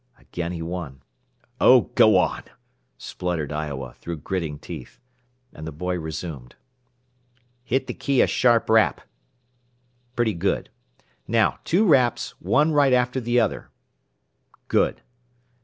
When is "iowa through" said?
3.51-4.17